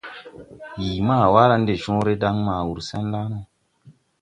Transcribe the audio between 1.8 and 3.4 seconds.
cõõre de dan ma wur sen la.